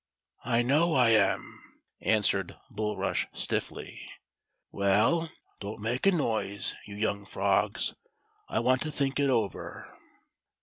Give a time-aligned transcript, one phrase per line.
[0.43, 1.61] "I know I am,"
[2.01, 4.01] answered Bulrush stiffly."
[4.71, 7.93] Well, don't make a noise, you young frogs;
[8.49, 9.93] I want to think it over."